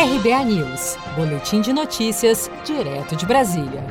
RBA 0.00 0.44
News, 0.44 0.96
Boletim 1.16 1.60
de 1.60 1.72
Notícias, 1.72 2.48
direto 2.64 3.16
de 3.16 3.26
Brasília. 3.26 3.84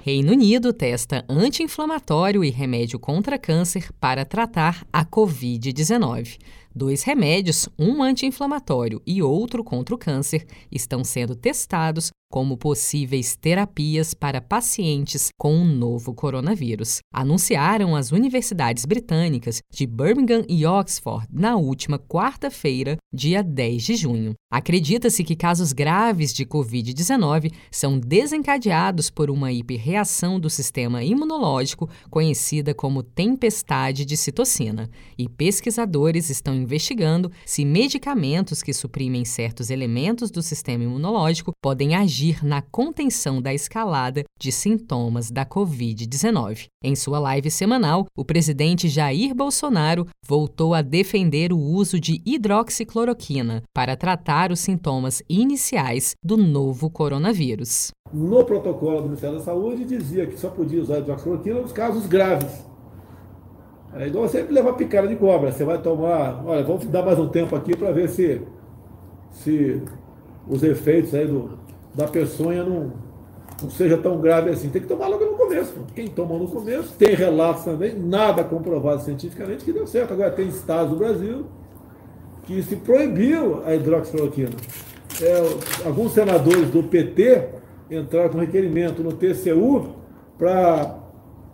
Reino 0.00 0.30
Unido 0.30 0.72
testa 0.72 1.24
anti-inflamatório 1.28 2.44
e 2.44 2.50
remédio 2.50 3.00
contra 3.00 3.36
câncer 3.36 3.90
para 3.98 4.24
tratar 4.24 4.86
a 4.92 5.04
Covid-19. 5.04 6.38
Dois 6.72 7.02
remédios, 7.02 7.68
um 7.76 8.00
anti-inflamatório 8.00 9.02
e 9.04 9.20
outro 9.20 9.64
contra 9.64 9.92
o 9.92 9.98
câncer, 9.98 10.46
estão 10.70 11.02
sendo 11.02 11.34
testados 11.34 12.12
como 12.30 12.56
possíveis 12.56 13.36
terapias 13.36 14.12
para 14.12 14.40
pacientes 14.40 15.30
com 15.38 15.56
o 15.56 15.64
novo 15.64 16.14
coronavírus. 16.14 16.98
Anunciaram 17.12 17.96
as 17.96 18.12
universidades 18.12 18.84
britânicas 18.84 19.60
de 19.72 19.86
Birmingham 19.86 20.44
e 20.48 20.66
Oxford 20.66 21.26
na 21.32 21.56
última 21.56 21.98
quarta-feira, 21.98 22.96
dia 23.12 23.42
10 23.42 23.82
de 23.82 23.96
junho. 23.96 24.34
Acredita-se 24.50 25.24
que 25.24 25.36
casos 25.36 25.72
graves 25.72 26.32
de 26.32 26.44
Covid-19 26.44 27.52
são 27.70 27.98
desencadeados 27.98 29.10
por 29.10 29.30
uma 29.30 29.52
hiperreação 29.52 30.38
do 30.38 30.50
sistema 30.50 31.02
imunológico, 31.02 31.88
conhecida 32.10 32.74
como 32.74 33.02
tempestade 33.02 34.04
de 34.04 34.16
citocina, 34.16 34.90
e 35.16 35.28
pesquisadores 35.28 36.30
estão 36.30 36.54
investigando 36.54 37.30
se 37.44 37.64
medicamentos 37.64 38.62
que 38.62 38.72
suprimem 38.72 39.24
certos 39.24 39.70
elementos 39.70 40.30
do 40.30 40.42
sistema 40.42 40.84
imunológico 40.84 41.52
podem 41.62 41.94
agir 41.94 42.17
agir 42.18 42.44
na 42.44 42.60
contenção 42.60 43.40
da 43.40 43.54
escalada 43.54 44.24
de 44.40 44.50
sintomas 44.50 45.30
da 45.30 45.46
Covid-19. 45.46 46.66
Em 46.82 46.96
sua 46.96 47.20
live 47.20 47.48
semanal, 47.48 48.06
o 48.16 48.24
presidente 48.24 48.88
Jair 48.88 49.32
Bolsonaro 49.34 50.04
voltou 50.26 50.74
a 50.74 50.82
defender 50.82 51.52
o 51.52 51.58
uso 51.58 52.00
de 52.00 52.20
hidroxicloroquina 52.26 53.62
para 53.72 53.96
tratar 53.96 54.50
os 54.50 54.58
sintomas 54.58 55.22
iniciais 55.28 56.16
do 56.24 56.36
novo 56.36 56.90
coronavírus. 56.90 57.92
No 58.12 58.44
protocolo 58.44 59.02
do 59.02 59.04
Ministério 59.04 59.38
da 59.38 59.44
Saúde 59.44 59.84
dizia 59.84 60.26
que 60.26 60.36
só 60.36 60.50
podia 60.50 60.80
usar 60.82 60.98
hidroxicloroquina 60.98 61.60
nos 61.60 61.72
casos 61.72 62.06
graves. 62.06 62.66
É 63.94 64.08
igual 64.08 64.28
sempre 64.28 64.52
levar 64.52 64.72
picada 64.72 65.06
de 65.06 65.14
cobra. 65.14 65.52
Você 65.52 65.64
vai 65.64 65.80
tomar. 65.80 66.44
Olha, 66.44 66.64
vamos 66.64 66.84
dar 66.86 67.04
mais 67.04 67.18
um 67.18 67.28
tempo 67.28 67.54
aqui 67.54 67.76
para 67.76 67.92
ver 67.92 68.08
se, 68.08 68.42
se 69.30 69.82
os 70.46 70.62
efeitos 70.62 71.14
aí 71.14 71.26
do, 71.26 71.58
da 71.98 72.06
peçonha 72.06 72.62
não, 72.62 72.92
não 73.60 73.68
seja 73.68 73.96
tão 73.98 74.20
grave 74.20 74.50
assim. 74.50 74.68
Tem 74.68 74.80
que 74.80 74.86
tomar 74.86 75.08
logo 75.08 75.24
no 75.24 75.32
começo. 75.32 75.74
Quem 75.96 76.06
toma 76.06 76.38
no 76.38 76.46
começo, 76.46 76.94
tem 76.96 77.12
relatos 77.16 77.64
também, 77.64 77.98
nada 77.98 78.44
comprovado 78.44 79.02
cientificamente 79.02 79.64
que 79.64 79.72
deu 79.72 79.84
certo. 79.84 80.12
Agora, 80.12 80.30
tem 80.30 80.46
estados 80.46 80.92
do 80.92 80.96
Brasil 80.96 81.46
que 82.44 82.62
se 82.62 82.76
proibiu 82.76 83.64
a 83.66 83.74
hidroxicloroquina. 83.74 84.52
É, 85.20 85.84
alguns 85.84 86.12
senadores 86.12 86.70
do 86.70 86.84
PT 86.84 87.48
entraram 87.90 88.28
com 88.28 88.38
requerimento 88.38 89.02
no 89.02 89.12
TCU 89.12 89.96
para 90.38 91.00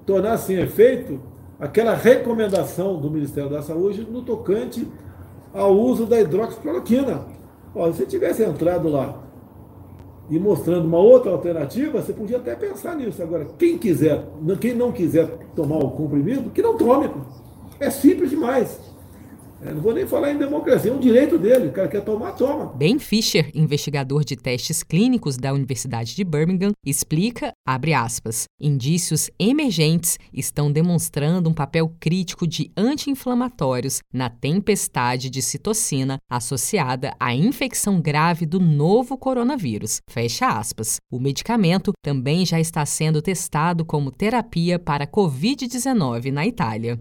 tornar 0.05 0.37
sem 0.37 0.59
efeito 0.59 1.19
aquela 1.59 1.95
recomendação 1.95 3.01
do 3.01 3.11
Ministério 3.11 3.49
da 3.49 3.63
Saúde 3.63 4.07
no 4.09 4.21
tocante 4.21 4.87
ao 5.55 5.73
uso 5.73 6.05
da 6.05 6.21
hidroxicloroquina. 6.21 7.23
Ó, 7.75 7.91
se 7.93 8.05
tivesse 8.05 8.43
entrado 8.43 8.91
lá 8.91 9.25
e 10.31 10.39
mostrando 10.39 10.87
uma 10.87 10.99
outra 10.99 11.33
alternativa, 11.33 12.01
você 12.01 12.13
podia 12.13 12.39
até 12.39 12.55
pensar 12.55 12.97
nisso. 12.97 13.23
Agora, 13.23 13.47
quem 13.59 13.77
quiser, 13.77 14.25
quem 14.61 14.75
não 14.75 14.91
quiser 14.91 15.29
tomar 15.55 15.79
o 15.79 15.91
comprimido, 15.91 16.51
que 16.51 16.63
não 16.63 16.77
tome. 16.77 17.11
É 17.79 17.91
simples 17.91 18.31
demais. 18.31 18.94
Eu 19.65 19.71
é, 19.71 19.75
não 19.75 19.81
vou 19.81 19.95
nem 19.95 20.07
falar 20.07 20.31
em 20.31 20.37
democracia, 20.37 20.91
é 20.91 20.95
um 20.95 21.01
direito 21.01 21.39
dele. 21.39 21.69
O 21.69 21.73
cara 21.73 21.89
quer 21.89 22.03
tomar, 22.03 22.33
toma. 22.33 22.67
Ben 22.75 22.99
Fischer, 22.99 23.51
investigador 23.55 24.23
de 24.23 24.37
testes 24.37 24.83
clínicos 24.83 25.39
da 25.39 25.55
Universidade 25.55 26.15
de 26.15 26.23
Birmingham, 26.23 26.73
explica, 26.85 27.51
abre 27.67 27.95
aspas, 27.95 28.45
indícios 28.61 29.31
emergentes 29.39 30.19
estão 30.35 30.71
demonstrando 30.71 31.49
um 31.49 31.55
papel 31.55 31.91
crítico 31.99 32.47
de 32.47 32.71
anti-inflamatórios 32.77 34.01
na 34.13 34.29
tempestade 34.29 35.31
de 35.31 35.41
citocina 35.41 36.19
associada 36.31 37.15
à 37.19 37.35
infecção 37.35 38.03
grave 38.03 38.45
do 38.45 38.61
novo 38.61 39.17
coronavírus. 39.17 40.01
Fecha 40.11 40.47
aspas. 40.47 40.99
O 41.11 41.19
medicamento 41.19 41.93
também 42.05 42.45
já 42.45 42.61
está 42.61 42.85
sendo 42.85 43.23
testado 43.23 43.83
como 43.83 44.11
terapia 44.11 44.79
para 44.79 45.07
Covid-19 45.07 46.31
na 46.31 46.47
Itália. 46.47 47.01